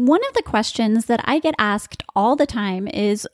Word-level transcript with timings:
One 0.00 0.24
of 0.26 0.32
the 0.32 0.42
questions 0.42 1.04
that 1.06 1.20
I 1.24 1.40
get 1.40 1.54
asked 1.58 2.02
all 2.16 2.34
the 2.34 2.46
time 2.46 2.88
is 2.88 3.28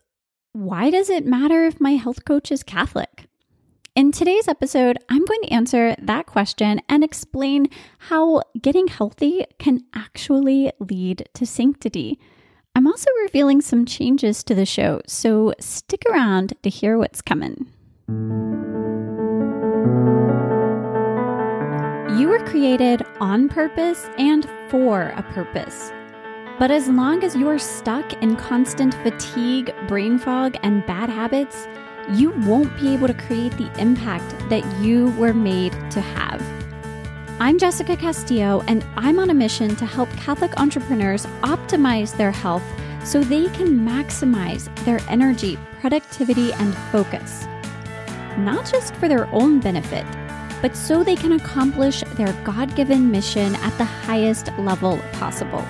why 0.50 0.90
does 0.90 1.08
it 1.08 1.24
matter 1.24 1.64
if 1.64 1.80
my 1.80 1.92
health 1.92 2.24
coach 2.24 2.50
is 2.50 2.64
Catholic? 2.64 3.28
In 3.94 4.10
today's 4.10 4.48
episode, 4.48 4.98
I'm 5.08 5.24
going 5.24 5.42
to 5.42 5.52
answer 5.52 5.94
that 5.96 6.26
question 6.26 6.80
and 6.88 7.04
explain 7.04 7.68
how 8.10 8.42
getting 8.60 8.88
healthy 8.88 9.46
can 9.60 9.84
actually 9.94 10.72
lead 10.80 11.28
to 11.34 11.46
sanctity. 11.46 12.18
I'm 12.74 12.88
also 12.88 13.12
revealing 13.22 13.60
some 13.60 13.84
changes 13.84 14.42
to 14.42 14.56
the 14.56 14.66
show, 14.66 15.02
so 15.06 15.54
stick 15.60 16.02
around 16.10 16.54
to 16.64 16.68
hear 16.68 16.98
what's 16.98 17.22
coming. 17.22 17.68
You 22.18 22.26
were 22.26 22.44
created 22.44 23.06
on 23.20 23.48
purpose 23.48 24.10
and 24.18 24.50
for 24.68 25.14
a 25.16 25.22
purpose. 25.22 25.92
But 26.58 26.70
as 26.70 26.88
long 26.88 27.22
as 27.22 27.36
you're 27.36 27.58
stuck 27.58 28.14
in 28.22 28.34
constant 28.34 28.94
fatigue, 29.02 29.74
brain 29.86 30.18
fog, 30.18 30.56
and 30.62 30.86
bad 30.86 31.10
habits, 31.10 31.68
you 32.12 32.30
won't 32.30 32.74
be 32.80 32.94
able 32.94 33.08
to 33.08 33.14
create 33.14 33.52
the 33.58 33.70
impact 33.78 34.34
that 34.48 34.64
you 34.80 35.10
were 35.18 35.34
made 35.34 35.72
to 35.90 36.00
have. 36.00 36.42
I'm 37.38 37.58
Jessica 37.58 37.94
Castillo, 37.94 38.64
and 38.68 38.86
I'm 38.96 39.18
on 39.18 39.28
a 39.28 39.34
mission 39.34 39.76
to 39.76 39.84
help 39.84 40.08
Catholic 40.12 40.58
entrepreneurs 40.58 41.26
optimize 41.42 42.16
their 42.16 42.30
health 42.30 42.64
so 43.04 43.22
they 43.22 43.50
can 43.50 43.80
maximize 43.80 44.74
their 44.86 45.00
energy, 45.10 45.58
productivity, 45.82 46.54
and 46.54 46.74
focus. 46.90 47.46
Not 48.38 48.64
just 48.64 48.94
for 48.94 49.08
their 49.08 49.28
own 49.34 49.60
benefit, 49.60 50.06
but 50.62 50.74
so 50.74 51.04
they 51.04 51.16
can 51.16 51.32
accomplish 51.32 52.00
their 52.14 52.32
God 52.44 52.74
given 52.74 53.10
mission 53.10 53.54
at 53.56 53.76
the 53.76 53.84
highest 53.84 54.50
level 54.56 54.98
possible. 55.12 55.62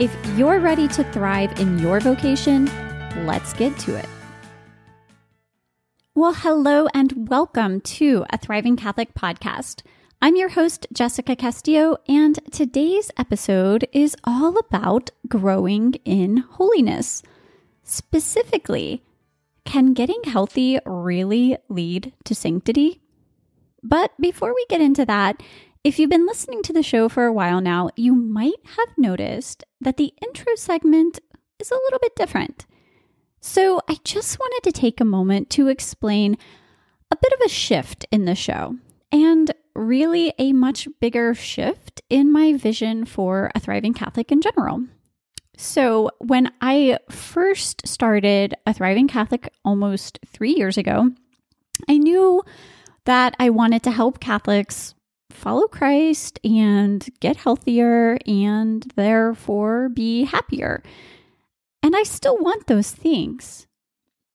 If 0.00 0.16
you're 0.38 0.60
ready 0.60 0.88
to 0.88 1.04
thrive 1.12 1.60
in 1.60 1.78
your 1.78 2.00
vocation, 2.00 2.70
let's 3.26 3.52
get 3.52 3.78
to 3.80 3.96
it. 3.96 4.08
Well, 6.14 6.32
hello 6.32 6.86
and 6.94 7.28
welcome 7.28 7.82
to 7.82 8.24
a 8.30 8.38
Thriving 8.38 8.76
Catholic 8.76 9.12
podcast. 9.12 9.82
I'm 10.22 10.36
your 10.36 10.48
host, 10.48 10.86
Jessica 10.90 11.36
Castillo, 11.36 11.98
and 12.08 12.38
today's 12.50 13.10
episode 13.18 13.86
is 13.92 14.16
all 14.24 14.56
about 14.56 15.10
growing 15.28 15.96
in 16.06 16.38
holiness. 16.38 17.22
Specifically, 17.84 19.04
can 19.66 19.92
getting 19.92 20.22
healthy 20.24 20.78
really 20.86 21.58
lead 21.68 22.14
to 22.24 22.34
sanctity? 22.34 23.02
But 23.82 24.12
before 24.18 24.54
we 24.54 24.64
get 24.70 24.80
into 24.80 25.04
that, 25.04 25.42
if 25.82 25.98
you've 25.98 26.10
been 26.10 26.26
listening 26.26 26.62
to 26.62 26.72
the 26.72 26.82
show 26.82 27.08
for 27.08 27.24
a 27.24 27.32
while 27.32 27.60
now, 27.60 27.88
you 27.96 28.14
might 28.14 28.60
have 28.76 28.88
noticed 28.98 29.64
that 29.80 29.96
the 29.96 30.12
intro 30.22 30.54
segment 30.54 31.20
is 31.58 31.70
a 31.70 31.74
little 31.74 31.98
bit 32.00 32.14
different. 32.16 32.66
So 33.40 33.80
I 33.88 33.96
just 34.04 34.38
wanted 34.38 34.62
to 34.64 34.78
take 34.78 35.00
a 35.00 35.06
moment 35.06 35.48
to 35.50 35.68
explain 35.68 36.36
a 37.10 37.16
bit 37.16 37.32
of 37.32 37.40
a 37.46 37.48
shift 37.48 38.06
in 38.10 38.26
the 38.26 38.34
show 38.34 38.76
and 39.10 39.52
really 39.74 40.34
a 40.38 40.52
much 40.52 40.86
bigger 41.00 41.34
shift 41.34 42.02
in 42.10 42.30
my 42.30 42.52
vision 42.52 43.06
for 43.06 43.50
a 43.54 43.60
thriving 43.60 43.94
Catholic 43.94 44.30
in 44.30 44.42
general. 44.42 44.84
So, 45.56 46.10
when 46.18 46.50
I 46.62 46.98
first 47.10 47.86
started 47.86 48.54
a 48.66 48.72
thriving 48.72 49.08
Catholic 49.08 49.52
almost 49.62 50.18
three 50.26 50.52
years 50.52 50.78
ago, 50.78 51.10
I 51.86 51.98
knew 51.98 52.42
that 53.04 53.36
I 53.38 53.50
wanted 53.50 53.82
to 53.82 53.90
help 53.90 54.20
Catholics 54.20 54.94
follow 55.32 55.66
Christ 55.66 56.38
and 56.44 57.08
get 57.20 57.36
healthier 57.36 58.18
and 58.26 58.82
therefore 58.96 59.88
be 59.88 60.24
happier. 60.24 60.82
And 61.82 61.96
I 61.96 62.02
still 62.02 62.36
want 62.38 62.66
those 62.66 62.90
things. 62.90 63.66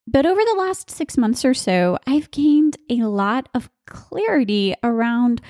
But 0.08 0.26
over 0.26 0.42
the 0.46 0.58
last 0.58 0.90
six 0.90 1.18
months 1.18 1.44
or 1.44 1.54
so, 1.54 1.98
I've 2.06 2.32
gained 2.32 2.78
a 2.90 3.04
lot 3.04 3.50
of 3.54 3.70
clarity 3.88 4.76
around 4.84 5.42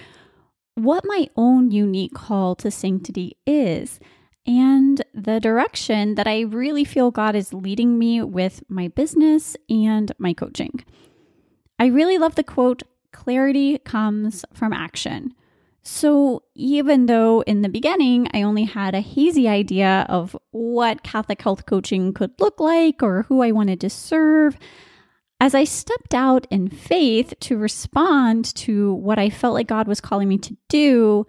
what 0.75 1.03
my 1.05 1.29
own 1.35 1.71
unique 1.71 2.13
call 2.13 2.55
to 2.55 2.71
sanctity 2.71 3.37
is 3.45 3.99
and 4.45 5.03
the 5.13 5.39
direction 5.39 6.15
that 6.15 6.27
I 6.27 6.41
really 6.41 6.83
feel 6.83 7.11
God 7.11 7.35
is 7.35 7.53
leading 7.53 7.97
me 7.97 8.21
with 8.21 8.63
my 8.69 8.89
business 8.89 9.57
and 9.69 10.11
my 10.17 10.33
coaching. 10.33 10.83
I 11.79 11.87
really 11.87 12.17
love 12.17 12.35
the 12.35 12.43
quote 12.43 12.83
clarity 13.15 13.79
comes 13.79 14.45
from 14.53 14.73
action. 14.73 15.33
So, 15.81 16.43
even 16.55 17.05
though 17.05 17.41
in 17.41 17.61
the 17.61 17.69
beginning 17.69 18.27
I 18.33 18.41
only 18.41 18.65
had 18.65 18.93
a 18.93 19.01
hazy 19.01 19.47
idea 19.47 20.05
of 20.09 20.35
what 20.51 21.03
Catholic 21.03 21.41
health 21.41 21.65
coaching 21.65 22.13
could 22.13 22.31
look 22.39 22.59
like 22.59 23.01
or 23.01 23.23
who 23.23 23.41
I 23.41 23.51
wanted 23.51 23.79
to 23.81 23.89
serve, 23.89 24.57
as 25.39 25.53
I 25.53 25.63
stepped 25.63 26.13
out 26.13 26.47
in 26.49 26.69
faith 26.69 27.33
to 27.41 27.57
respond 27.57 28.53
to 28.55 28.93
what 28.95 29.19
I 29.19 29.29
felt 29.29 29.53
like 29.53 29.67
God 29.67 29.87
was 29.87 30.01
calling 30.01 30.27
me 30.27 30.37
to 30.39 30.57
do, 30.69 31.25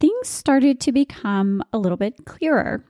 things 0.00 0.28
started 0.28 0.80
to 0.80 0.92
become 0.92 1.62
a 1.72 1.78
little 1.78 1.98
bit 1.98 2.24
clearer. 2.24 2.84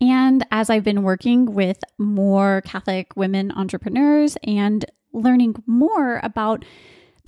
And 0.00 0.46
as 0.50 0.70
I've 0.70 0.84
been 0.84 1.02
working 1.02 1.54
with 1.54 1.78
more 1.98 2.62
Catholic 2.64 3.16
women 3.16 3.50
entrepreneurs 3.52 4.36
and 4.44 4.84
learning 5.12 5.62
more 5.66 6.20
about 6.22 6.64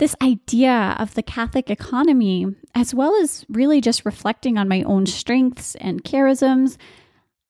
this 0.03 0.15
idea 0.21 0.97
of 0.99 1.13
the 1.13 1.23
Catholic 1.23 1.69
economy, 1.69 2.45
as 2.75 2.93
well 2.93 3.15
as 3.23 3.45
really 3.47 3.79
just 3.79 4.03
reflecting 4.03 4.57
on 4.57 4.67
my 4.67 4.83
own 4.83 5.05
strengths 5.05 5.75
and 5.75 6.03
charisms, 6.03 6.75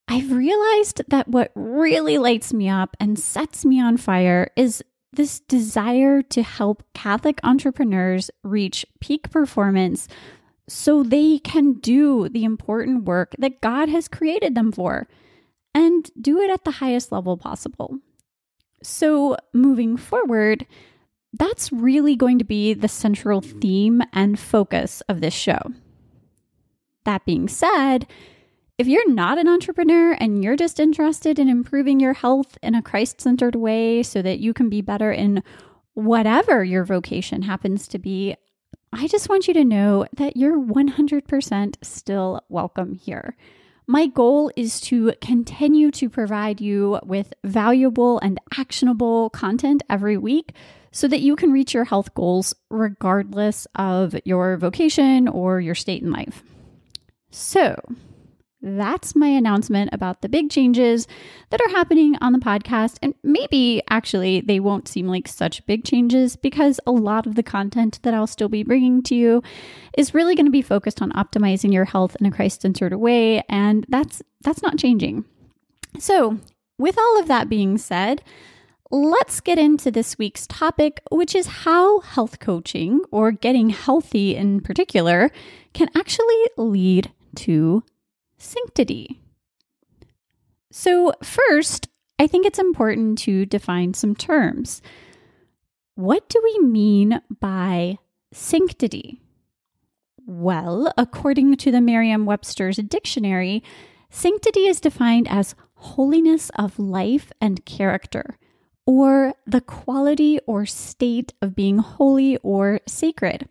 I've 0.08 0.32
realized 0.32 1.02
that 1.08 1.28
what 1.28 1.52
really 1.56 2.20
lights 2.20 2.54
me 2.54 2.70
up 2.70 2.96
and 3.00 3.18
sets 3.18 3.66
me 3.66 3.82
on 3.82 3.98
fire 3.98 4.52
is 4.56 4.84
this 5.12 5.40
desire 5.40 6.22
to 6.22 6.44
help 6.44 6.84
Catholic 6.94 7.40
entrepreneurs 7.44 8.30
reach 8.44 8.86
peak 9.00 9.32
performance 9.32 10.08
so 10.70 11.02
they 11.02 11.40
can 11.40 11.80
do 11.80 12.30
the 12.30 12.44
important 12.44 13.06
work 13.06 13.36
that 13.40 13.62
God 13.62 13.90
has 13.90 14.08
created 14.08 14.54
them 14.54 14.72
for 14.72 15.08
and 15.74 16.08
do 16.22 16.40
it 16.40 16.52
at 16.52 16.66
the 16.66 16.78
highest 16.78 17.12
level 17.12 17.36
possible. 17.36 17.98
So, 18.84 19.38
moving 19.54 19.98
forward, 19.98 20.68
that's 21.34 21.72
really 21.72 22.16
going 22.16 22.38
to 22.40 22.46
be 22.46 22.74
the 22.74 22.88
central 22.88 23.42
theme 23.42 24.02
and 24.14 24.40
focus 24.40 25.02
of 25.10 25.20
this 25.20 25.34
show. 25.34 25.60
That 27.06 27.26
being 27.26 27.48
said, 27.50 28.08
if 28.78 28.88
you're 28.88 29.10
not 29.10 29.38
an 29.38 29.48
entrepreneur 29.48 30.14
and 30.14 30.44
you're 30.44 30.56
just 30.56 30.80
interested 30.80 31.38
in 31.40 31.50
improving 31.50 32.00
your 32.00 32.14
health 32.14 32.58
in 32.62 32.76
a 32.76 32.82
Christ 32.82 33.20
centered 33.20 33.56
way 33.56 34.04
so 34.04 34.22
that 34.22 34.40
you 34.40 34.54
can 34.54 34.70
be 34.70 34.82
better 34.82 35.12
in 35.12 35.44
whatever 35.94 36.64
your 36.64 36.84
vocation 36.84 37.44
happens 37.44 37.88
to 37.90 38.00
be, 38.00 38.36
I 38.92 39.08
just 39.08 39.30
want 39.30 39.48
you 39.48 39.54
to 39.56 39.66
know 39.66 40.06
that 40.16 40.38
you're 40.38 40.60
100% 40.60 41.76
still 41.82 42.42
welcome 42.50 42.94
here. 42.94 43.36
My 43.86 44.06
goal 44.08 44.52
is 44.56 44.80
to 44.82 45.14
continue 45.20 45.92
to 45.92 46.10
provide 46.10 46.62
you 46.62 47.00
with 47.04 47.34
valuable 47.44 48.20
and 48.20 48.40
actionable 48.58 49.30
content 49.32 49.84
every 49.90 50.18
week 50.18 50.54
so 50.94 51.08
that 51.08 51.22
you 51.22 51.36
can 51.36 51.52
reach 51.52 51.74
your 51.74 51.84
health 51.84 52.14
goals 52.14 52.56
regardless 52.70 53.68
of 53.76 54.16
your 54.24 54.56
vocation 54.58 55.28
or 55.28 55.60
your 55.60 55.76
state 55.76 56.04
in 56.04 56.12
life. 56.12 56.44
So, 57.32 57.76
that's 58.62 59.14
my 59.14 59.28
announcement 59.28 59.90
about 59.92 60.22
the 60.22 60.30
big 60.30 60.50
changes 60.50 61.06
that 61.50 61.60
are 61.60 61.70
happening 61.72 62.16
on 62.22 62.32
the 62.32 62.40
podcast. 62.40 62.98
And 63.02 63.14
maybe 63.22 63.82
actually 63.90 64.40
they 64.40 64.62
won't 64.62 64.88
seem 64.88 65.08
like 65.08 65.28
such 65.28 65.66
big 65.66 65.84
changes 65.84 66.38
because 66.38 66.80
a 66.88 66.92
lot 66.92 67.28
of 67.28 67.36
the 67.36 67.44
content 67.44 68.00
that 68.04 68.14
I'll 68.14 68.26
still 68.28 68.48
be 68.48 68.64
bringing 68.64 69.04
to 69.04 69.16
you 69.16 69.44
is 69.98 70.14
really 70.14 70.34
going 70.34 70.46
to 70.46 70.52
be 70.52 70.62
focused 70.62 71.02
on 71.02 71.12
optimizing 71.12 71.74
your 71.74 71.86
health 71.86 72.16
in 72.22 72.26
a 72.26 72.32
Christ 72.32 72.62
centered 72.62 72.96
way. 72.96 73.44
And 73.50 73.86
that's, 73.90 74.22
that's 74.42 74.62
not 74.62 74.78
changing. 74.78 75.26
So, 76.00 76.40
with 76.78 76.98
all 76.98 77.20
of 77.20 77.28
that 77.28 77.50
being 77.50 77.78
said, 77.78 78.24
let's 78.94 79.42
get 79.42 79.58
into 79.58 79.90
this 79.90 80.20
week's 80.20 80.46
topic, 80.46 81.02
which 81.10 81.34
is 81.34 81.48
how 81.48 82.00
health 82.02 82.40
coaching, 82.40 83.02
or 83.10 83.32
getting 83.32 83.72
healthy 83.72 84.36
in 84.36 84.62
particular, 84.62 85.32
can 85.74 85.90
actually 85.96 86.48
lead 86.58 87.12
to 87.36 87.84
sanctity. 88.38 89.20
So, 90.70 91.12
first, 91.24 91.90
I 92.20 92.28
think 92.28 92.46
it's 92.46 92.60
important 92.60 93.18
to 93.20 93.48
define 93.48 93.96
some 93.96 94.16
terms. 94.16 94.84
What 95.96 96.30
do 96.30 96.40
we 96.44 96.60
mean 96.68 97.20
by 97.42 97.98
sanctity? 98.32 99.22
Well, 100.26 100.94
according 100.98 101.58
to 101.58 101.72
the 101.72 101.82
Merriam 101.82 102.28
Webster's 102.28 102.78
dictionary, 102.78 103.64
sanctity 104.12 104.68
is 104.68 104.80
defined 104.80 105.28
as 105.28 105.56
holiness 105.74 106.52
of 106.56 106.78
life 106.78 107.32
and 107.42 107.66
character, 107.66 108.38
or 108.86 109.34
the 109.46 109.62
quality 109.62 110.40
or 110.46 110.66
state 110.66 111.34
of 111.42 111.56
being 111.56 111.78
holy 111.78 112.38
or 112.38 112.80
sacred. 112.86 113.48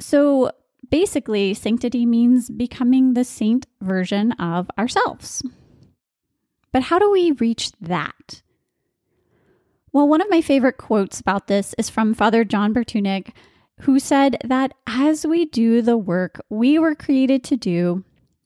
So, 0.00 0.50
basically, 0.90 1.54
sanctity 1.54 2.04
means 2.04 2.50
becoming 2.50 3.14
the 3.14 3.24
saint 3.24 3.66
version 3.80 4.32
of 4.32 4.68
ourselves. 4.76 5.42
But 6.72 6.84
how 6.84 6.98
do 6.98 7.10
we 7.10 7.32
reach 7.32 7.70
that? 7.80 8.42
Well, 9.92 10.08
one 10.08 10.22
of 10.22 10.30
my 10.30 10.40
favorite 10.40 10.78
quotes 10.78 11.20
about 11.20 11.46
this 11.46 11.74
is 11.76 11.90
from 11.90 12.14
Father 12.14 12.44
John 12.44 12.72
Bartunek, 12.72 13.32
who 13.80 13.98
said 13.98 14.38
that 14.44 14.72
as 14.86 15.26
we 15.26 15.44
do 15.44 15.82
the 15.82 15.98
work 15.98 16.40
we 16.48 16.78
were 16.78 16.94
created 16.94 17.44
to 17.44 17.56
do, 17.56 18.04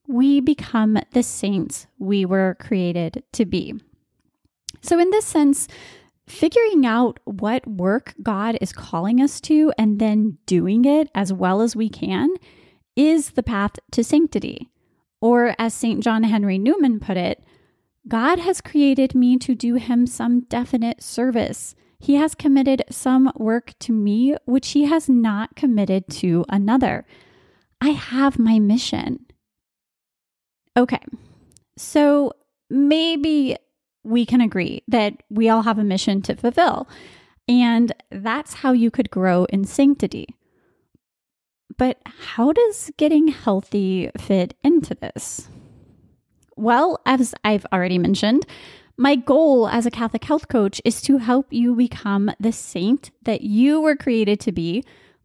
we 0.08 0.40
become 0.40 0.99
the 1.12 1.22
saints 1.22 1.87
we 1.99 2.25
were 2.25 2.56
created 2.60 3.22
to 3.32 3.44
be. 3.44 3.75
So, 4.81 4.99
in 4.99 5.11
this 5.11 5.25
sense, 5.25 5.69
figuring 6.26 6.84
out 6.84 7.20
what 7.25 7.67
work 7.67 8.14
God 8.23 8.58
is 8.61 8.73
calling 8.73 9.20
us 9.20 9.40
to 9.43 9.73
and 9.78 9.99
then 9.99 10.38
doing 10.46 10.84
it 10.84 11.08
as 11.14 11.32
well 11.32 11.61
as 11.61 11.76
we 11.76 11.88
can 11.88 12.31
is 12.96 13.31
the 13.31 13.43
path 13.43 13.73
to 13.93 14.02
sanctity. 14.02 14.70
Or, 15.20 15.55
as 15.58 15.75
St. 15.75 16.02
John 16.02 16.25
Henry 16.25 16.58
Newman 16.58 17.00
put 17.00 17.17
it, 17.17 17.43
God 18.08 18.38
has 18.38 18.61
created 18.61 19.14
me 19.14 19.37
to 19.38 19.55
do 19.55 19.75
him 19.75 20.06
some 20.06 20.40
definite 20.43 21.02
service. 21.02 21.75
He 21.99 22.14
has 22.17 22.34
committed 22.34 22.84
some 22.90 23.32
work 23.37 23.73
to 23.81 23.93
me 23.93 24.37
which 24.44 24.70
he 24.73 24.84
has 24.84 25.08
not 25.08 25.56
committed 25.56 26.08
to 26.08 26.44
another. 26.49 27.05
I 27.81 27.90
have 27.90 28.38
my 28.38 28.58
mission. 28.58 29.26
Okay, 30.76 31.00
so 31.76 32.32
maybe 32.69 33.56
we 34.06 34.25
can 34.25 34.41
agree 34.41 34.82
that 34.88 35.23
we 35.29 35.49
all 35.49 35.62
have 35.62 35.79
a 35.79 35.85
mission 35.85 36.23
to 36.23 36.37
fulfill, 36.37 36.88
and 37.49 37.93
that's 38.11 38.55
how 38.55 38.73
you 38.73 38.91
could 38.91 39.11
grow 39.11 39.44
in 39.47 39.64
sanctity. 39.64 40.29
But 41.76 42.00
how 42.05 42.53
does 42.53 42.91
getting 42.97 43.29
healthy 43.29 44.11
fit 44.17 44.55
into 44.62 44.94
this? 44.94 45.49
Well, 46.56 47.00
as 47.05 47.35
I've 47.44 47.67
already 47.73 47.99
mentioned, 47.99 48.47
my 48.97 49.14
goal 49.14 49.69
as 49.69 49.85
a 49.85 49.91
Catholic 49.91 50.25
health 50.25 50.49
coach 50.49 50.81
is 50.85 51.02
to 51.02 51.19
help 51.19 51.52
you 51.52 51.75
become 51.75 52.31
the 52.41 52.52
saint 52.52 53.11
that 53.25 53.43
you 53.43 53.81
were 53.81 53.97
created 53.97 54.41
to 54.41 54.52
be 54.52 54.82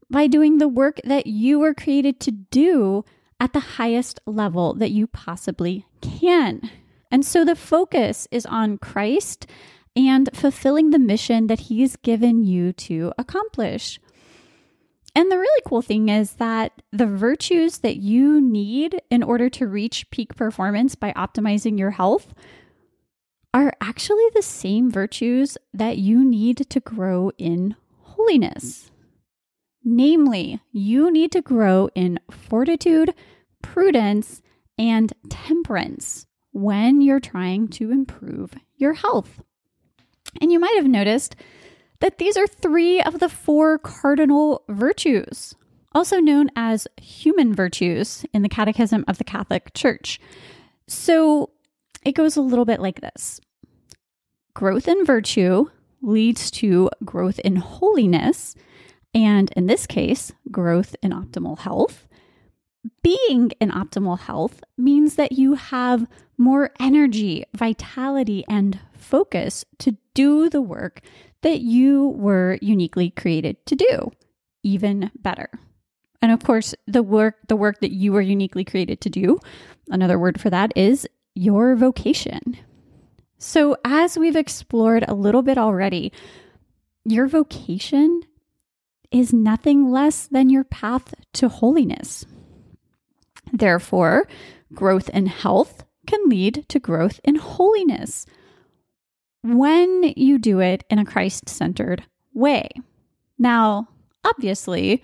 by 0.10 0.27
doing 0.27 0.57
the 0.57 0.68
work 0.68 1.00
that 1.06 1.27
you 1.27 1.57
were 1.57 1.74
created 1.74 2.19
to 2.19 2.31
do 2.31 3.06
at 3.39 3.54
the 3.54 3.60
highest 3.60 4.19
level 4.25 4.74
that 4.74 4.92
you 4.92 5.07
possibly 5.07 5.86
can. 6.01 6.69
And 7.12 7.25
so 7.25 7.44
the 7.44 7.56
focus 7.56 8.28
is 8.31 8.46
on 8.46 8.78
Christ 8.78 9.46
and 9.96 10.30
fulfilling 10.34 10.92
the 10.92 11.00
mission 11.00 11.48
that 11.48 11.62
He's 11.62 11.98
given 11.98 12.44
you 12.46 12.72
to 12.74 13.12
accomplish. 13.18 14.00
And 15.13 15.30
the 15.30 15.38
really 15.38 15.62
cool 15.66 15.81
thing 15.81 16.08
is 16.08 16.34
that 16.34 16.81
the 16.94 17.06
virtues 17.06 17.80
that 17.80 17.98
you 17.98 18.40
need 18.40 19.02
in 19.10 19.24
order 19.24 19.50
to 19.50 19.68
reach 19.68 20.10
peak 20.10 20.38
performance 20.38 20.96
by 20.96 21.12
optimizing 21.13 21.78
your 21.78 21.92
health 21.92 22.34
are 23.54 23.74
actually 23.81 24.24
the 24.34 24.42
same 24.42 24.90
virtues 24.90 25.58
that 25.74 25.98
you 25.98 26.24
need 26.24 26.69
to 26.69 26.80
grow 26.80 27.31
in 27.38 27.75
holiness. 28.00 28.90
Namely, 29.84 30.62
you 30.72 31.12
need 31.12 31.34
to 31.34 31.42
grow 31.42 31.90
in 31.94 32.18
fortitude, 32.30 33.13
prudence, 33.62 34.42
and 34.78 35.12
temperance 35.30 36.28
when 36.51 37.01
you're 37.01 37.19
trying 37.19 37.68
to 37.68 37.92
improve 37.92 38.53
your 38.75 38.94
health. 38.94 39.42
And 40.42 40.51
you 40.51 40.59
might 40.59 40.75
have 40.75 40.88
noticed 40.88 41.36
that 42.00 42.18
these 42.18 42.38
are 42.38 42.48
three 42.48 43.01
of 43.01 43.19
the 43.19 43.30
four 43.30 43.77
cardinal 43.77 44.63
virtues, 44.68 45.56
also 45.94 46.19
known 46.19 46.50
as 46.56 46.88
human 47.01 47.53
virtues 47.53 48.25
in 48.33 48.42
the 48.42 48.50
Catechism 48.50 49.06
of 49.07 49.18
the 49.18 49.24
Catholic 49.24 49.74
Church. 49.74 50.19
So 50.88 51.51
it 52.03 52.13
goes 52.13 52.36
a 52.36 52.42
little 52.42 52.65
bit 52.65 52.80
like 52.80 53.01
this 53.01 53.39
growth 54.53 54.88
in 54.88 55.06
virtue 55.06 55.65
leads 56.01 56.51
to 56.51 56.89
growth 57.06 57.39
in 57.39 57.57
holiness, 57.57 58.56
and 59.13 59.51
in 59.56 59.68
this 59.68 59.86
case, 59.86 60.31
growth 60.50 60.95
in 61.03 61.12
optimal 61.12 61.59
health. 61.59 62.07
Being 63.03 63.51
in 63.62 63.69
optimal 63.69 64.19
health 64.19 64.63
means 64.77 65.15
that 65.15 65.33
you 65.33 65.53
have 65.53 66.07
more 66.41 66.71
energy, 66.79 67.45
vitality, 67.55 68.43
and 68.49 68.79
focus 68.93 69.63
to 69.79 69.95
do 70.13 70.49
the 70.49 70.61
work 70.61 71.01
that 71.41 71.61
you 71.61 72.09
were 72.09 72.57
uniquely 72.61 73.11
created 73.11 73.63
to 73.67 73.75
do 73.75 74.11
even 74.63 75.11
better. 75.15 75.49
And 76.21 76.31
of 76.31 76.43
course, 76.43 76.75
the 76.88 77.01
work 77.01 77.35
the 77.47 77.55
work 77.55 77.79
that 77.81 77.91
you 77.91 78.11
were 78.11 78.21
uniquely 78.21 78.63
created 78.63 79.01
to 79.01 79.09
do, 79.09 79.39
another 79.89 80.19
word 80.19 80.39
for 80.39 80.49
that 80.49 80.71
is 80.75 81.07
your 81.33 81.75
vocation. 81.75 82.57
So, 83.38 83.75
as 83.83 84.17
we've 84.17 84.35
explored 84.35 85.03
a 85.07 85.15
little 85.15 85.41
bit 85.41 85.57
already, 85.57 86.13
your 87.05 87.27
vocation 87.27 88.21
is 89.11 89.33
nothing 89.33 89.89
less 89.89 90.27
than 90.27 90.49
your 90.49 90.63
path 90.63 91.13
to 91.33 91.49
holiness. 91.49 92.23
Therefore, 93.51 94.27
growth 94.73 95.09
and 95.11 95.27
health 95.27 95.83
can 96.07 96.30
lead 96.30 96.65
to 96.69 96.80
growth 96.80 97.19
in 97.24 97.36
holiness 97.36 98.25
when 99.44 100.13
you 100.15 100.38
do 100.38 100.59
it 100.59 100.83
in 100.89 101.00
a 101.00 101.06
Christ 101.06 101.50
centered 101.50 102.03
way. 102.33 102.69
Now, 103.38 103.88
obviously, 104.24 105.03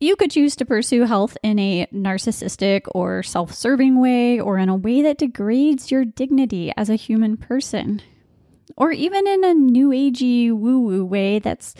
you 0.00 0.16
could 0.16 0.30
choose 0.30 0.56
to 0.56 0.66
pursue 0.66 1.04
health 1.04 1.36
in 1.42 1.58
a 1.58 1.86
narcissistic 1.86 2.82
or 2.94 3.22
self 3.22 3.54
serving 3.54 4.00
way, 4.00 4.38
or 4.38 4.58
in 4.58 4.68
a 4.68 4.76
way 4.76 5.02
that 5.02 5.18
degrades 5.18 5.90
your 5.90 6.04
dignity 6.04 6.72
as 6.76 6.90
a 6.90 6.96
human 6.96 7.36
person, 7.36 8.02
or 8.76 8.92
even 8.92 9.26
in 9.26 9.44
a 9.44 9.54
new 9.54 9.90
agey 9.90 10.52
woo 10.52 10.80
woo 10.80 11.04
way 11.04 11.38
that's 11.38 11.74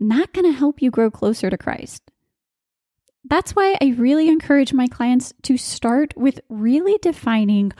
not 0.00 0.32
going 0.32 0.50
to 0.50 0.56
help 0.56 0.80
you 0.80 0.90
grow 0.90 1.10
closer 1.10 1.50
to 1.50 1.58
Christ. 1.58 2.11
That's 3.24 3.54
why 3.54 3.76
I 3.80 3.94
really 3.96 4.28
encourage 4.28 4.72
my 4.72 4.88
clients 4.88 5.32
to 5.42 5.56
start 5.56 6.14
with 6.16 6.40
really 6.48 6.98
defining 7.02 7.72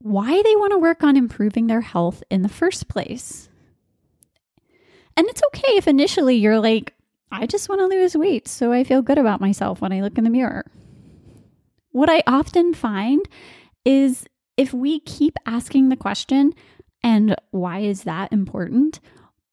why 0.00 0.42
they 0.42 0.56
want 0.56 0.72
to 0.72 0.78
work 0.78 1.02
on 1.02 1.16
improving 1.16 1.66
their 1.66 1.80
health 1.80 2.22
in 2.30 2.42
the 2.42 2.48
first 2.48 2.88
place. 2.88 3.48
And 5.16 5.26
it's 5.26 5.42
okay 5.48 5.72
if 5.76 5.88
initially 5.88 6.36
you're 6.36 6.60
like, 6.60 6.94
I 7.32 7.46
just 7.46 7.68
want 7.68 7.80
to 7.80 7.86
lose 7.86 8.16
weight 8.16 8.46
so 8.46 8.72
I 8.72 8.84
feel 8.84 9.02
good 9.02 9.18
about 9.18 9.40
myself 9.40 9.80
when 9.80 9.92
I 9.92 10.00
look 10.00 10.16
in 10.16 10.24
the 10.24 10.30
mirror. 10.30 10.70
What 11.90 12.08
I 12.08 12.22
often 12.26 12.74
find 12.74 13.26
is 13.84 14.26
if 14.56 14.72
we 14.72 15.00
keep 15.00 15.36
asking 15.46 15.88
the 15.88 15.96
question, 15.96 16.52
and 17.02 17.34
why 17.50 17.80
is 17.80 18.04
that 18.04 18.32
important? 18.32 19.00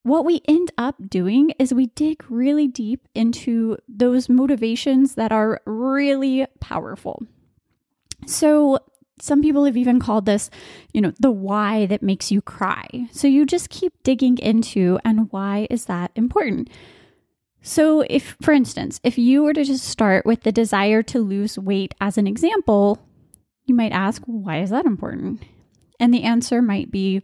What 0.05 0.23
we 0.23 0.41
end 0.47 0.69
up 0.77 1.09
doing 1.09 1.49
is 1.57 1.73
we 1.73 1.87
dig 1.87 2.23
really 2.29 2.67
deep 2.67 3.07
into 3.15 3.77
those 3.89 4.29
motivations 4.29 5.15
that 5.15 5.31
are 5.31 5.61
really 5.65 6.45
powerful. 6.59 7.23
So, 8.27 8.77
some 9.19 9.41
people 9.41 9.65
have 9.65 9.75
even 9.75 9.99
called 9.99 10.27
this, 10.27 10.51
you 10.93 11.01
know, 11.01 11.11
the 11.19 11.31
why 11.31 11.87
that 11.87 12.03
makes 12.03 12.31
you 12.31 12.39
cry. 12.39 12.85
So 13.13 13.27
you 13.27 13.47
just 13.47 13.71
keep 13.71 13.93
digging 14.03 14.37
into, 14.37 14.99
and 15.03 15.31
why 15.31 15.65
is 15.71 15.85
that 15.85 16.11
important? 16.15 16.69
So, 17.63 18.01
if, 18.07 18.37
for 18.43 18.51
instance, 18.51 18.99
if 19.03 19.17
you 19.17 19.41
were 19.41 19.53
to 19.53 19.63
just 19.63 19.85
start 19.85 20.23
with 20.23 20.43
the 20.43 20.51
desire 20.51 21.01
to 21.01 21.19
lose 21.19 21.57
weight 21.57 21.95
as 21.99 22.19
an 22.19 22.27
example, 22.27 22.99
you 23.65 23.73
might 23.73 23.91
ask, 23.91 24.21
why 24.27 24.61
is 24.61 24.69
that 24.69 24.85
important? 24.85 25.41
And 25.99 26.13
the 26.13 26.21
answer 26.21 26.61
might 26.61 26.91
be, 26.91 27.23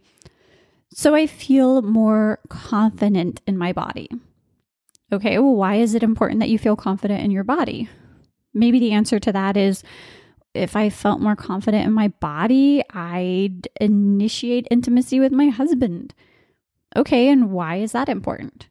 so 0.94 1.14
I 1.14 1.26
feel 1.26 1.82
more 1.82 2.38
confident 2.48 3.40
in 3.46 3.56
my 3.56 3.72
body. 3.72 4.08
Okay, 5.12 5.38
well, 5.38 5.54
why 5.54 5.76
is 5.76 5.94
it 5.94 6.02
important 6.02 6.40
that 6.40 6.48
you 6.48 6.58
feel 6.58 6.76
confident 6.76 7.22
in 7.22 7.30
your 7.30 7.44
body? 7.44 7.88
Maybe 8.54 8.78
the 8.78 8.92
answer 8.92 9.18
to 9.18 9.32
that 9.32 9.56
is 9.56 9.82
if 10.54 10.76
I 10.76 10.90
felt 10.90 11.20
more 11.20 11.36
confident 11.36 11.86
in 11.86 11.92
my 11.92 12.08
body, 12.08 12.82
I'd 12.90 13.68
initiate 13.80 14.68
intimacy 14.70 15.20
with 15.20 15.32
my 15.32 15.48
husband. 15.48 16.14
Okay, 16.94 17.28
and 17.28 17.50
why 17.50 17.76
is 17.76 17.92
that 17.92 18.08
important? 18.08 18.68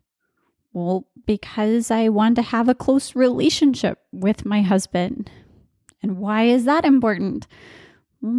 Well, 0.74 1.08
because 1.26 1.92
I 1.92 2.10
want 2.10 2.36
to 2.36 2.44
have 2.44 2.70
a 2.70 2.76
close 2.76 3.16
relationship 3.16 4.00
with 4.12 4.46
my 4.46 4.62
husband. 4.62 5.32
And 6.04 6.18
why 6.18 6.44
is 6.44 6.66
that 6.66 6.86
important? 6.86 7.48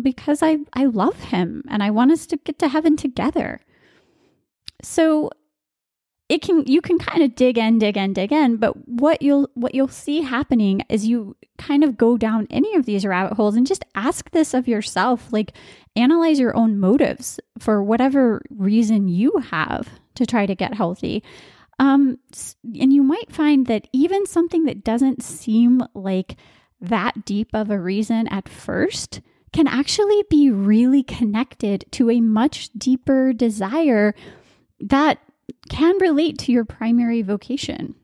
Because 0.03 0.43
I, 0.43 0.59
I 0.73 0.87
love 0.87 1.19
him 1.25 1.65
and 1.69 1.83
I 1.83 1.91
want 1.91 2.12
us 2.12 2.27
to 2.27 2.37
get 2.37 2.59
to 2.61 2.69
heaven 2.69 2.97
together. 2.97 3.61
So 4.83 5.31
it 6.29 6.41
can 6.41 6.64
you 6.67 6.81
can 6.81 6.99
kind 6.99 7.23
of 7.23 7.35
dig 7.35 7.59
in 7.59 7.79
dig 7.79 7.97
in 7.97 8.14
dig 8.14 8.33
in 8.33 8.57
but 8.57 8.88
what 8.88 9.21
you'll 9.21 9.50
what 9.52 9.75
you'll 9.75 9.87
see 9.87 10.23
happening 10.23 10.81
is 10.88 11.05
you 11.05 11.37
kind 11.59 11.85
of 11.85 11.99
go 11.99 12.17
down 12.17 12.47
any 12.49 12.75
of 12.75 12.87
these 12.87 13.05
rabbit 13.05 13.35
holes 13.35 13.55
and 13.55 13.67
just 13.67 13.85
ask 13.95 14.31
this 14.31 14.55
of 14.55 14.67
yourself 14.67 15.31
like 15.31 15.52
analyze 15.97 16.41
your 16.41 16.57
own 16.57 16.79
motives 16.79 17.38
for 17.59 17.83
whatever 17.83 18.43
reason 18.50 19.09
you 19.09 19.33
have 19.50 19.88
to 20.14 20.26
try 20.26 20.47
to 20.47 20.55
get 20.55 20.75
healthy. 20.75 21.23
Um, 21.79 22.19
and 22.64 22.93
you 22.93 23.02
might 23.02 23.33
find 23.33 23.67
that 23.67 23.88
even 23.93 24.26
something 24.26 24.64
that 24.64 24.85
doesn't 24.85 25.23
seem 25.23 25.83
like 25.95 26.37
that 26.81 27.25
deep 27.25 27.49
of 27.55 27.71
a 27.71 27.81
reason 27.81 28.29
at 28.29 28.49
first 28.49 29.21
can 29.52 29.67
actually 29.67 30.23
be 30.31 30.50
really 30.50 31.02
connected 31.02 31.85
to 31.93 32.11
a 32.11 32.21
much 32.21 32.71
deeper 32.76 33.33
desire 33.33 34.14
that 34.83 35.19
can 35.69 35.97
relate 35.99 36.39
to 36.39 36.53
your 36.53 36.65
primary 36.65 37.23
vocation. 37.23 37.95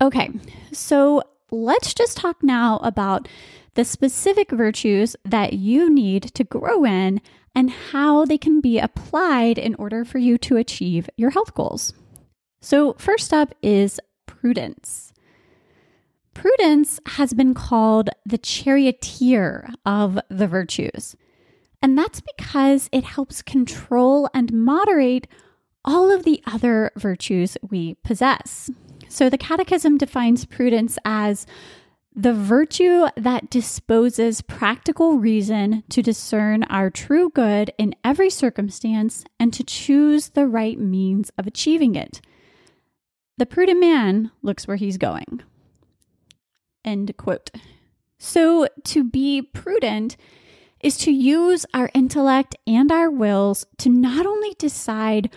Okay, 0.00 0.30
so 0.72 1.22
let's 1.50 1.94
just 1.94 2.16
talk 2.16 2.42
now 2.42 2.78
about 2.78 3.28
the 3.74 3.84
specific 3.84 4.50
virtues 4.50 5.16
that 5.24 5.54
you 5.54 5.90
need 5.90 6.22
to 6.34 6.44
grow 6.44 6.84
in 6.84 7.20
and 7.54 7.70
how 7.70 8.24
they 8.24 8.36
can 8.36 8.60
be 8.60 8.78
applied 8.78 9.58
in 9.58 9.74
order 9.76 10.04
for 10.04 10.18
you 10.18 10.36
to 10.36 10.56
achieve 10.56 11.08
your 11.16 11.30
health 11.30 11.54
goals. 11.54 11.94
So, 12.60 12.94
first 12.94 13.32
up 13.32 13.54
is 13.62 14.00
prudence. 14.26 15.12
Prudence 16.34 17.00
has 17.06 17.32
been 17.32 17.54
called 17.54 18.10
the 18.26 18.36
charioteer 18.36 19.70
of 19.86 20.18
the 20.28 20.46
virtues. 20.46 21.16
And 21.80 21.96
that's 21.96 22.20
because 22.20 22.90
it 22.92 23.04
helps 23.04 23.40
control 23.40 24.28
and 24.34 24.52
moderate 24.52 25.26
all 25.86 26.10
of 26.10 26.24
the 26.24 26.42
other 26.46 26.90
virtues 26.96 27.56
we 27.62 27.94
possess. 28.02 28.70
So 29.08 29.30
the 29.30 29.38
Catechism 29.38 29.98
defines 29.98 30.44
prudence 30.44 30.98
as 31.04 31.46
the 32.14 32.32
virtue 32.32 33.06
that 33.16 33.50
disposes 33.50 34.40
practical 34.40 35.18
reason 35.18 35.84
to 35.90 36.02
discern 36.02 36.64
our 36.64 36.88
true 36.88 37.30
good 37.30 37.72
in 37.78 37.94
every 38.02 38.30
circumstance 38.30 39.24
and 39.38 39.52
to 39.52 39.62
choose 39.62 40.30
the 40.30 40.46
right 40.46 40.78
means 40.78 41.30
of 41.36 41.46
achieving 41.46 41.94
it. 41.94 42.22
The 43.36 43.44
prudent 43.44 43.80
man 43.80 44.30
looks 44.40 44.66
where 44.66 44.78
he's 44.78 44.96
going. 44.96 45.42
End 46.84 47.14
quote. 47.18 47.50
So, 48.18 48.66
to 48.84 49.04
be 49.04 49.42
prudent 49.42 50.16
is 50.80 50.96
to 50.98 51.12
use 51.12 51.66
our 51.74 51.90
intellect 51.92 52.56
and 52.66 52.90
our 52.90 53.10
wills 53.10 53.66
to 53.78 53.90
not 53.90 54.24
only 54.24 54.54
decide 54.58 55.30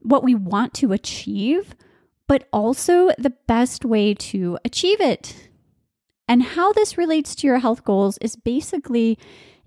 what 0.00 0.24
we 0.24 0.34
want 0.34 0.74
to 0.74 0.92
achieve, 0.92 1.74
but 2.26 2.48
also 2.52 3.10
the 3.18 3.34
best 3.46 3.84
way 3.84 4.14
to 4.14 4.58
achieve 4.64 5.00
it. 5.00 5.48
And 6.28 6.42
how 6.42 6.72
this 6.72 6.96
relates 6.96 7.34
to 7.36 7.46
your 7.46 7.58
health 7.58 7.84
goals 7.84 8.18
is 8.18 8.36
basically 8.36 9.18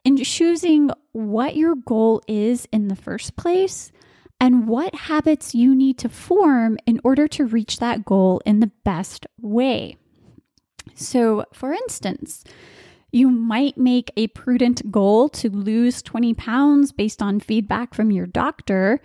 in 0.06 0.18
choosing 0.18 0.90
what 1.12 1.56
your 1.56 1.76
goal 1.76 2.22
is 2.28 2.68
in 2.72 2.88
the 2.88 2.96
first 2.96 3.36
place 3.36 3.92
and 4.40 4.68
what 4.68 4.96
habits 4.96 5.56
you 5.56 5.76
need 5.76 5.98
to 6.00 6.10
form 6.10 6.78
in 6.86 7.00
order 7.04 7.28
to 7.30 7.46
reach 7.46 7.80
that 7.80 8.04
goal 8.04 8.42
in 8.46 8.60
the 8.60 8.72
best 8.84 9.26
way. 9.42 9.98
So, 10.96 11.46
for 11.54 11.74
instance, 11.74 12.44
you 13.12 13.30
might 13.30 13.78
make 13.78 14.12
a 14.18 14.28
prudent 14.28 14.92
goal 14.92 15.30
to 15.30 15.50
lose 15.50 16.02
20 16.02 16.34
pounds 16.34 16.92
based 16.92 17.22
on 17.22 17.40
feedback 17.40 17.94
from 17.94 18.12
your 18.12 18.26
doctor, 18.26 19.02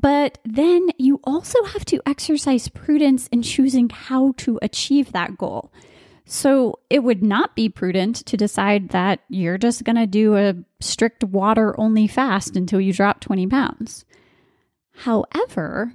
but 0.00 0.38
then 0.44 0.88
you 0.98 1.20
also 1.24 1.62
have 1.64 1.84
to 1.86 2.00
exercise 2.06 2.68
prudence 2.68 3.26
in 3.28 3.42
choosing 3.42 3.90
how 3.90 4.32
to 4.38 4.58
achieve 4.62 5.12
that 5.12 5.36
goal. 5.36 5.70
So 6.24 6.78
it 6.88 7.00
would 7.00 7.22
not 7.22 7.54
be 7.54 7.68
prudent 7.68 8.16
to 8.26 8.36
decide 8.36 8.90
that 8.90 9.20
you're 9.28 9.58
just 9.58 9.84
going 9.84 9.96
to 9.96 10.06
do 10.06 10.36
a 10.36 10.54
strict 10.80 11.24
water 11.24 11.78
only 11.78 12.06
fast 12.06 12.56
until 12.56 12.80
you 12.80 12.92
drop 12.92 13.20
20 13.20 13.46
pounds. 13.48 14.04
However, 14.92 15.92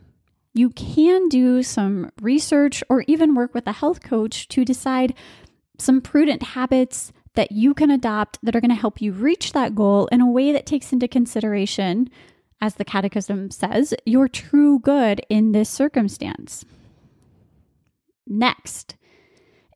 you 0.53 0.69
can 0.69 1.29
do 1.29 1.63
some 1.63 2.11
research 2.21 2.83
or 2.89 3.05
even 3.07 3.33
work 3.33 3.53
with 3.53 3.65
a 3.65 3.71
health 3.71 4.03
coach 4.03 4.47
to 4.49 4.65
decide 4.65 5.15
some 5.79 6.01
prudent 6.01 6.43
habits 6.43 7.11
that 7.33 7.51
you 7.51 7.73
can 7.73 7.89
adopt 7.89 8.37
that 8.43 8.55
are 8.55 8.61
going 8.61 8.69
to 8.69 8.75
help 8.75 9.01
you 9.01 9.13
reach 9.13 9.53
that 9.53 9.73
goal 9.73 10.07
in 10.07 10.21
a 10.21 10.29
way 10.29 10.51
that 10.51 10.65
takes 10.65 10.93
into 10.93 11.07
consideration, 11.07 12.09
as 12.61 12.75
the 12.75 12.85
Catechism 12.85 13.51
says, 13.51 13.93
your 14.05 14.27
true 14.27 14.79
good 14.79 15.21
in 15.29 15.51
this 15.51 15.69
circumstance. 15.69 16.65
Next, 18.27 18.95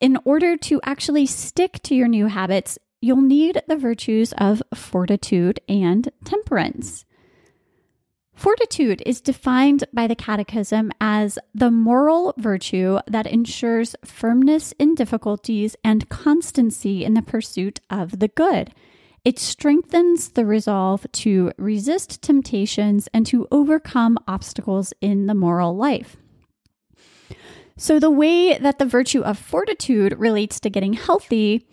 in 0.01 0.17
order 0.25 0.57
to 0.57 0.79
actually 0.83 1.25
stick 1.25 1.81
to 1.83 1.95
your 1.95 2.07
new 2.07 2.27
habits, 2.27 2.79
you'll 3.01 3.21
need 3.21 3.61
the 3.67 3.77
virtues 3.77 4.33
of 4.37 4.63
fortitude 4.73 5.59
and 5.67 6.09
temperance. 6.23 7.05
Fortitude 8.33 9.03
is 9.05 9.19
defined 9.19 9.83
by 9.91 10.07
the 10.07 10.15
Catechism 10.15 10.91
as 11.01 11.37
the 11.53 11.69
moral 11.69 12.33
virtue 12.37 12.99
that 13.05 13.27
ensures 13.27 13.97
firmness 14.05 14.71
in 14.79 14.95
difficulties 14.95 15.75
and 15.83 16.07
constancy 16.07 17.03
in 17.03 17.15
the 17.15 17.21
pursuit 17.21 17.81
of 17.89 18.19
the 18.19 18.29
good. 18.29 18.71
It 19.25 19.37
strengthens 19.37 20.29
the 20.29 20.45
resolve 20.45 21.05
to 21.11 21.51
resist 21.57 22.21
temptations 22.21 23.09
and 23.13 23.25
to 23.27 23.47
overcome 23.51 24.17
obstacles 24.27 24.93
in 25.01 25.27
the 25.27 25.33
moral 25.33 25.75
life. 25.75 26.17
So, 27.77 27.99
the 27.99 28.11
way 28.11 28.57
that 28.57 28.77
the 28.77 28.85
virtue 28.85 29.21
of 29.21 29.37
fortitude 29.37 30.17
relates 30.17 30.59
to 30.61 30.69
getting 30.69 30.93
healthy 30.93 31.65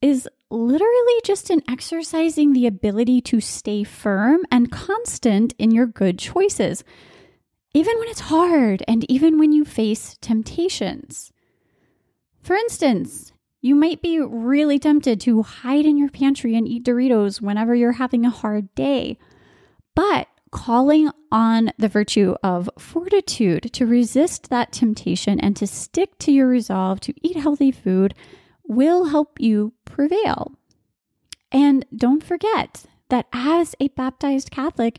is 0.00 0.28
literally 0.50 1.20
just 1.24 1.50
in 1.50 1.62
exercising 1.68 2.52
the 2.52 2.66
ability 2.66 3.20
to 3.22 3.40
stay 3.40 3.84
firm 3.84 4.42
and 4.50 4.72
constant 4.72 5.54
in 5.58 5.70
your 5.70 5.86
good 5.86 6.18
choices, 6.18 6.84
even 7.72 7.98
when 7.98 8.08
it's 8.08 8.20
hard 8.20 8.82
and 8.88 9.08
even 9.10 9.38
when 9.38 9.52
you 9.52 9.64
face 9.64 10.18
temptations. 10.20 11.32
For 12.42 12.56
instance, 12.56 13.31
you 13.62 13.76
might 13.76 14.02
be 14.02 14.20
really 14.20 14.78
tempted 14.78 15.20
to 15.20 15.42
hide 15.42 15.86
in 15.86 15.96
your 15.96 16.10
pantry 16.10 16.56
and 16.56 16.66
eat 16.66 16.84
Doritos 16.84 17.40
whenever 17.40 17.74
you're 17.74 17.92
having 17.92 18.26
a 18.26 18.30
hard 18.30 18.74
day, 18.74 19.16
but 19.94 20.26
calling 20.50 21.10
on 21.30 21.70
the 21.78 21.88
virtue 21.88 22.34
of 22.42 22.68
fortitude 22.76 23.72
to 23.72 23.86
resist 23.86 24.50
that 24.50 24.72
temptation 24.72 25.40
and 25.40 25.56
to 25.56 25.66
stick 25.66 26.18
to 26.18 26.32
your 26.32 26.48
resolve 26.48 27.00
to 27.00 27.14
eat 27.22 27.36
healthy 27.36 27.70
food 27.70 28.14
will 28.64 29.06
help 29.06 29.40
you 29.40 29.72
prevail. 29.84 30.52
And 31.52 31.86
don't 31.94 32.24
forget 32.24 32.84
that 33.10 33.26
as 33.32 33.76
a 33.78 33.88
baptized 33.88 34.50
Catholic, 34.50 34.98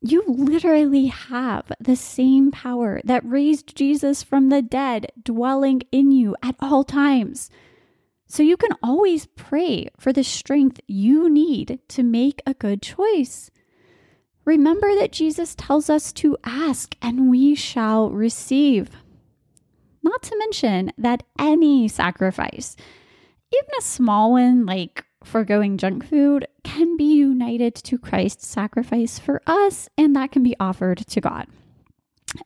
you 0.00 0.22
literally 0.28 1.06
have 1.06 1.72
the 1.80 1.96
same 1.96 2.52
power 2.52 3.00
that 3.04 3.26
raised 3.26 3.74
Jesus 3.74 4.22
from 4.22 4.48
the 4.48 4.62
dead 4.62 5.10
dwelling 5.20 5.82
in 5.90 6.12
you 6.12 6.36
at 6.42 6.54
all 6.60 6.84
times. 6.84 7.50
So 8.26 8.42
you 8.42 8.56
can 8.56 8.72
always 8.82 9.26
pray 9.26 9.88
for 9.98 10.12
the 10.12 10.24
strength 10.24 10.80
you 10.86 11.30
need 11.30 11.78
to 11.88 12.02
make 12.02 12.42
a 12.44 12.54
good 12.54 12.82
choice. 12.82 13.50
Remember 14.44 14.94
that 14.94 15.12
Jesus 15.12 15.54
tells 15.54 15.88
us 15.90 16.12
to 16.14 16.36
ask 16.44 16.96
and 17.02 17.30
we 17.30 17.54
shall 17.54 18.10
receive. 18.10 18.90
Not 20.02 20.22
to 20.24 20.38
mention 20.38 20.92
that 20.98 21.24
any 21.38 21.88
sacrifice, 21.88 22.76
even 23.52 23.70
a 23.78 23.82
small 23.82 24.32
one 24.32 24.66
like 24.66 25.04
foregoing 25.24 25.78
junk 25.78 26.06
food, 26.08 26.46
can 26.62 26.96
be 26.96 27.16
united 27.16 27.74
to 27.74 27.98
Christ's 27.98 28.46
sacrifice 28.46 29.18
for 29.18 29.42
us, 29.46 29.88
and 29.98 30.14
that 30.14 30.30
can 30.30 30.44
be 30.44 30.54
offered 30.60 30.98
to 30.98 31.20
God. 31.20 31.48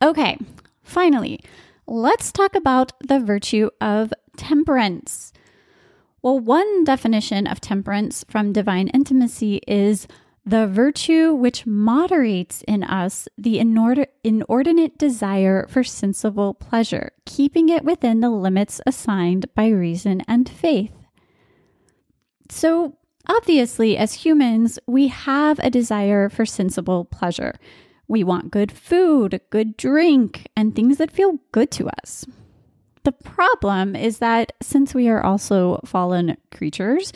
Okay, 0.03 0.39
finally, 0.83 1.41
let's 1.87 2.33
talk 2.33 2.55
about 2.55 2.93
the 3.07 3.21
virtue 3.21 3.69
of 3.81 4.15
temperance. 4.37 5.33
Well, 6.23 6.39
one 6.39 6.85
definition 6.85 7.47
of 7.47 7.61
temperance 7.61 8.25
from 8.29 8.53
divine 8.53 8.89
intimacy 8.89 9.63
is 9.67 10.07
the 10.45 10.67
virtue 10.67 11.33
which 11.33 11.67
moderates 11.67 12.63
in 12.69 12.83
us 12.83 13.29
the 13.39 13.59
inordinate 13.59 14.99
desire 14.99 15.67
for 15.69 15.85
sensible 15.85 16.55
pleasure, 16.55 17.13
keeping 17.25 17.69
it 17.69 17.85
within 17.85 18.21
the 18.21 18.31
limits 18.31 18.81
assigned 18.87 19.47
by 19.55 19.69
reason 19.69 20.23
and 20.29 20.49
faith. 20.49 20.93
So, 22.51 22.97
obviously, 23.27 23.97
as 23.97 24.15
humans, 24.15 24.79
we 24.87 25.09
have 25.09 25.59
a 25.61 25.71
desire 25.71 26.29
for 26.29 26.45
sensible 26.45 27.05
pleasure. 27.05 27.55
We 28.09 28.25
want 28.25 28.51
good 28.51 28.73
food, 28.73 29.41
good 29.51 29.77
drink, 29.77 30.49
and 30.57 30.75
things 30.75 30.99
that 30.99 31.13
feel 31.13 31.39
good 31.53 31.71
to 31.73 31.89
us. 32.03 32.27
The 33.03 33.13
problem 33.13 33.97
is 33.97 34.19
that 34.19 34.53
since 34.61 34.95
we 34.95 35.09
are 35.09 35.23
also 35.23 35.81
fallen 35.85 36.37
creatures, 36.51 37.13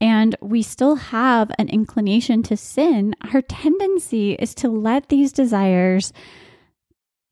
and 0.00 0.36
we 0.40 0.62
still 0.62 0.96
have 0.96 1.50
an 1.58 1.68
inclination 1.68 2.42
to 2.44 2.56
sin, 2.56 3.14
our 3.32 3.42
tendency 3.42 4.34
is 4.34 4.54
to 4.56 4.68
let 4.68 5.08
these 5.08 5.32
desires 5.32 6.12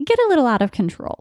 get 0.04 0.18
a 0.18 0.28
little 0.28 0.46
out 0.46 0.62
of 0.62 0.72
control. 0.72 1.18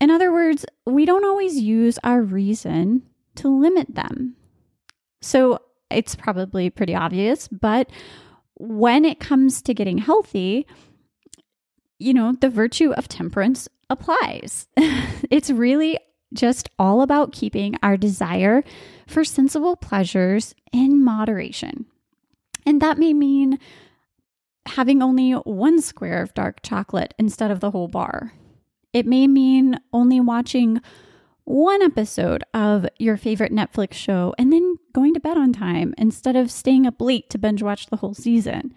In 0.00 0.10
other 0.10 0.32
words, 0.32 0.64
we 0.86 1.04
don't 1.04 1.24
always 1.24 1.58
use 1.58 1.98
our 2.04 2.22
reason 2.22 3.02
to 3.36 3.48
limit 3.48 3.94
them. 3.94 4.36
So 5.20 5.60
it's 5.90 6.14
probably 6.14 6.70
pretty 6.70 6.94
obvious, 6.94 7.48
but 7.48 7.90
when 8.54 9.04
it 9.04 9.20
comes 9.20 9.62
to 9.62 9.74
getting 9.74 9.98
healthy, 9.98 10.66
you 11.98 12.14
know, 12.14 12.32
the 12.32 12.50
virtue 12.50 12.92
of 12.92 13.08
temperance 13.08 13.68
applies. 13.90 14.68
it's 15.30 15.50
really 15.50 15.98
just 16.32 16.68
all 16.78 17.02
about 17.02 17.32
keeping 17.32 17.76
our 17.82 17.96
desire 17.96 18.62
for 19.06 19.24
sensible 19.24 19.76
pleasures 19.76 20.54
in 20.72 21.02
moderation. 21.02 21.86
And 22.66 22.82
that 22.82 22.98
may 22.98 23.14
mean 23.14 23.58
having 24.66 25.02
only 25.02 25.32
one 25.32 25.80
square 25.80 26.22
of 26.22 26.34
dark 26.34 26.60
chocolate 26.62 27.14
instead 27.18 27.50
of 27.50 27.60
the 27.60 27.70
whole 27.70 27.88
bar. 27.88 28.34
It 28.92 29.06
may 29.06 29.26
mean 29.26 29.78
only 29.92 30.20
watching 30.20 30.80
one 31.44 31.80
episode 31.80 32.44
of 32.52 32.86
your 32.98 33.16
favorite 33.16 33.52
Netflix 33.52 33.94
show 33.94 34.34
and 34.36 34.52
then 34.52 34.76
going 34.92 35.14
to 35.14 35.20
bed 35.20 35.38
on 35.38 35.52
time 35.52 35.94
instead 35.96 36.36
of 36.36 36.50
staying 36.50 36.86
up 36.86 37.00
late 37.00 37.30
to 37.30 37.38
binge 37.38 37.62
watch 37.62 37.86
the 37.86 37.96
whole 37.96 38.12
season. 38.12 38.74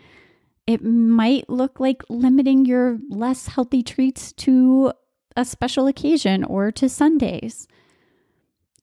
It 0.67 0.83
might 0.83 1.49
look 1.49 1.79
like 1.79 2.03
limiting 2.09 2.65
your 2.65 2.99
less 3.09 3.47
healthy 3.47 3.83
treats 3.83 4.31
to 4.33 4.93
a 5.35 5.45
special 5.45 5.87
occasion 5.87 6.43
or 6.43 6.71
to 6.71 6.89
Sundays. 6.89 7.67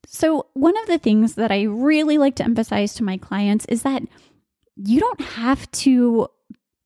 So, 0.06 0.46
one 0.54 0.76
of 0.78 0.86
the 0.86 0.98
things 0.98 1.34
that 1.34 1.52
I 1.52 1.62
really 1.62 2.16
like 2.18 2.34
to 2.36 2.44
emphasize 2.44 2.94
to 2.94 3.04
my 3.04 3.18
clients 3.18 3.66
is 3.66 3.82
that 3.82 4.02
you 4.76 5.00
don't 5.00 5.20
have 5.20 5.70
to 5.72 6.28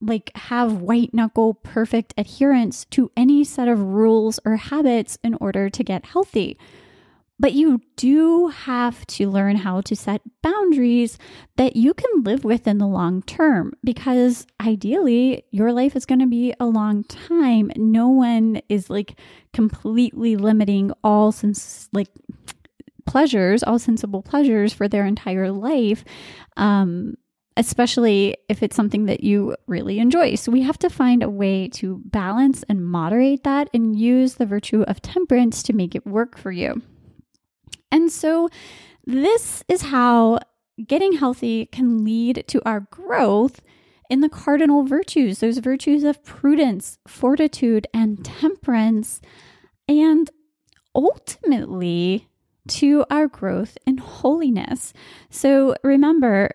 like 0.01 0.33
have 0.35 0.81
white 0.81 1.15
knuckle 1.15 1.55
perfect 1.55 2.13
adherence 2.19 2.85
to 2.87 3.11
any 3.17 3.45
set 3.45 3.69
of 3.69 3.81
rules 3.81 4.41
or 4.45 4.57
habits 4.57 5.19
in 5.23 5.35
order 5.41 5.71
to 5.71 5.85
get 5.85 6.07
healthy. 6.07 6.59
But 7.39 7.55
you 7.55 7.81
do 7.97 8.49
have 8.49 9.05
to 9.09 9.29
learn 9.29 9.57
how 9.57 9.81
to 9.83 9.97
set 9.97 10.21
boundaries 10.43 11.19
that 11.57 11.75
you 11.75 11.93
can 11.93 12.23
live 12.23 12.45
with 12.45 12.69
in 12.69 12.79
the 12.79 12.87
long 12.87 13.23
term 13.23 13.73
because 13.83 14.47
ideally 14.61 15.45
your 15.51 15.73
life 15.73 15.97
is 15.97 16.07
going 16.07 16.21
to 16.21 16.27
be 16.27 16.55
a 16.61 16.67
long 16.67 17.05
time. 17.05 17.73
No 17.75 18.09
one 18.09 18.61
is 18.69 18.89
like 18.89 19.19
completely 19.53 20.37
limiting 20.37 20.93
all 21.03 21.33
sense 21.33 21.89
like 21.93 22.09
pleasures, 23.07 23.63
all 23.65 23.79
sensible 23.79 24.23
pleasures 24.23 24.73
for 24.73 24.87
their 24.87 25.05
entire 25.05 25.51
life. 25.51 26.05
Um, 26.57 27.17
especially 27.57 28.37
if 28.49 28.63
it's 28.63 28.77
something 28.77 29.07
that 29.07 29.23
you 29.23 29.55
really 29.67 29.99
enjoy. 29.99 30.35
So 30.37 30.51
we 30.51 30.63
have 30.63 30.79
to 30.79 30.89
find 30.89 31.23
a 31.23 31.29
way 31.29 31.69
to 31.75 32.01
balance 32.07 32.65
and 32.69 32.87
moderate 32.87 33.45
that 33.45 33.69
and 33.75 33.99
use 33.99 34.35
the 34.35 34.47
virtue 34.47 34.83
of 34.83 35.03
temperance 35.03 35.63
to 35.65 35.75
make 35.75 35.95
it 35.95 36.07
work 36.07 36.39
for 36.39 36.51
you. 36.51 36.81
And 37.93 38.11
so, 38.11 38.49
this 39.05 39.63
is 39.69 39.83
how 39.83 40.41
getting 40.87 41.13
healthy 41.13 41.67
can 41.67 42.05
lead 42.05 42.45
to 42.49 42.63
our 42.67 42.81
growth 42.81 43.61
in 44.09 44.21
the 44.21 44.29
cardinal 44.29 44.83
virtues, 44.85 45.39
those 45.39 45.59
virtues 45.59 46.05
of 46.05 46.25
prudence, 46.25 46.99
fortitude, 47.07 47.87
and 47.95 48.25
temperance, 48.25 49.21
and 49.89 50.31
ultimately 50.95 52.29
to 52.69 53.05
our 53.11 53.27
growth 53.27 53.77
in 53.87 53.99
holiness. 53.99 54.93
So 55.31 55.75
remember, 55.83 56.51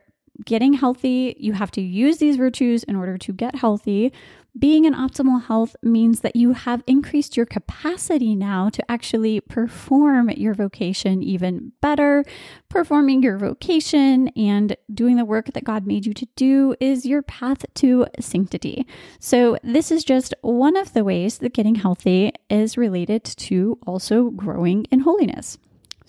getting 0.46 0.74
healthy, 0.74 1.36
you 1.40 1.54
have 1.54 1.72
to 1.72 1.82
use 1.82 2.18
these 2.18 2.38
virtues 2.38 2.84
in 2.84 2.96
order 2.96 3.18
to 3.18 3.34
get 3.34 3.56
healthy. 3.56 4.14
Being 4.58 4.86
in 4.86 4.94
optimal 4.94 5.44
health 5.44 5.76
means 5.84 6.22
that 6.22 6.36
you 6.36 6.54
have 6.54 6.82
increased 6.88 7.36
your 7.36 7.46
capacity 7.46 8.34
now 8.34 8.70
to 8.70 8.92
actually 8.92 9.42
perform 9.42 10.30
your 10.30 10.54
vocation 10.54 11.22
even 11.22 11.74
better. 11.82 12.24
Performing 12.70 13.22
your 13.22 13.38
vocation 13.38 14.30
and 14.30 14.76
doing 14.92 15.18
the 15.18 15.26
work 15.26 15.54
that 15.54 15.66
God 15.66 15.86
made 15.86 16.06
you 16.06 16.14
to 16.14 16.28
do 16.36 16.76
is 16.80 17.06
your 17.06 17.22
path 17.22 17.66
to 17.76 18.08
sanctity. 18.20 18.88
So, 19.20 19.58
this 19.64 19.92
is 19.92 20.04
just 20.04 20.34
one 20.42 20.78
of 20.78 20.94
the 20.94 21.04
ways 21.04 21.40
that 21.40 21.54
getting 21.54 21.76
healthy 21.76 22.32
is 22.50 22.78
related 22.78 23.26
to 23.26 23.78
also 23.86 24.30
growing 24.30 24.86
in 24.86 25.02
holiness. 25.02 25.58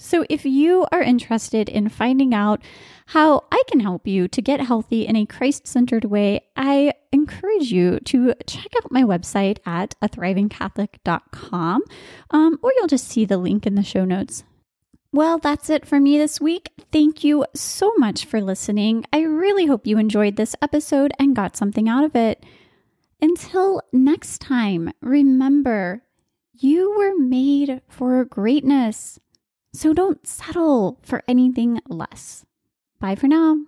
So, 0.01 0.25
if 0.31 0.45
you 0.45 0.87
are 0.93 1.03
interested 1.03 1.69
in 1.69 1.89
finding 1.89 2.33
out 2.33 2.63
how 3.07 3.45
I 3.51 3.61
can 3.69 3.81
help 3.81 4.07
you 4.07 4.29
to 4.29 4.41
get 4.41 4.61
healthy 4.61 5.05
in 5.05 5.17
a 5.17 5.27
Christ 5.27 5.67
centered 5.67 6.05
way, 6.05 6.43
I 6.57 6.93
encourage 7.11 7.73
you 7.73 7.99
to 8.01 8.35
check 8.47 8.69
out 8.77 8.93
my 8.93 9.03
website 9.03 9.59
at 9.67 9.97
a 10.01 10.09
thrivingcatholic.com, 10.09 11.83
um, 12.31 12.59
or 12.63 12.73
you'll 12.77 12.87
just 12.87 13.09
see 13.09 13.25
the 13.25 13.39
link 13.39 13.67
in 13.67 13.75
the 13.75 13.83
show 13.83 14.05
notes. 14.05 14.45
Well, 15.11 15.39
that's 15.39 15.69
it 15.69 15.85
for 15.85 15.99
me 15.99 16.17
this 16.17 16.41
week. 16.41 16.71
Thank 16.93 17.25
you 17.25 17.45
so 17.55 17.93
much 17.97 18.25
for 18.25 18.41
listening. 18.41 19.05
I 19.13 19.23
really 19.23 19.67
hope 19.67 19.87
you 19.87 19.99
enjoyed 19.99 20.37
this 20.37 20.55
episode 20.63 21.13
and 21.19 21.35
got 21.35 21.57
something 21.57 21.89
out 21.89 22.05
of 22.05 22.15
it. 22.15 22.45
Until 23.21 23.83
next 23.93 24.41
time, 24.41 24.93
remember, 25.01 26.05
you 26.53 26.95
were 26.97 27.19
made 27.19 27.81
for 27.89 28.25
greatness. 28.25 29.19
So 29.73 29.93
don't 29.93 30.27
settle 30.27 30.99
for 31.03 31.23
anything 31.29 31.81
less. 31.89 32.45
Bye 33.01 33.15
for 33.15 33.29
now. 33.29 33.59